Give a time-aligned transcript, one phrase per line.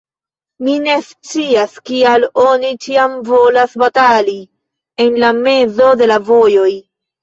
[0.67, 4.37] Mi ne scias, kial oni ĉiam volas batali
[5.07, 6.71] en la mezo de la vojoj.